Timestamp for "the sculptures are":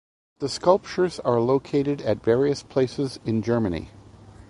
0.39-1.39